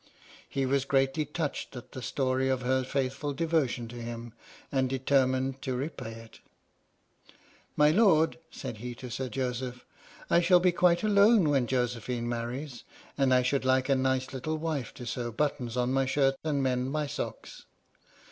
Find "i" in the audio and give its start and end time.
10.31-10.41, 13.31-13.43